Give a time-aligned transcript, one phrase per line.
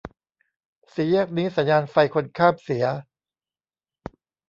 [0.93, 2.85] สี่แยกนี้สัญญาณไฟคนข้ามเสีย